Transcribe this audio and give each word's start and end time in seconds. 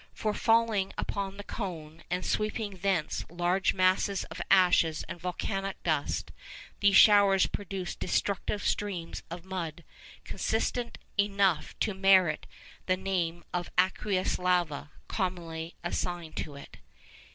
For, 0.15 0.33
falling 0.33 0.93
upon 0.97 1.37
the 1.37 1.43
cone, 1.43 2.01
and 2.09 2.25
sweeping 2.25 2.77
thence 2.77 3.23
large 3.29 3.75
masses 3.75 4.23
of 4.31 4.41
ashes 4.49 5.05
and 5.07 5.21
volcanic 5.21 5.77
dust, 5.83 6.31
these 6.79 6.95
showers 6.95 7.45
produced 7.45 7.99
destructive 7.99 8.63
streams 8.65 9.21
of 9.29 9.45
mud, 9.45 9.83
consistent 10.23 10.97
enough 11.19 11.77
to 11.81 11.93
merit 11.93 12.47
the 12.87 12.97
name 12.97 13.43
of 13.53 13.69
'aqueous 13.77 14.39
lava' 14.39 14.89
commonly 15.07 15.75
assigned 15.83 16.35
to 16.37 16.55
it. 16.55 16.77